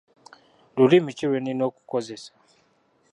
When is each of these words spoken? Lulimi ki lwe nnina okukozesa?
Lulimi 0.75 1.11
ki 1.17 1.25
lwe 1.29 1.39
nnina 1.39 1.63
okukozesa? 1.69 2.31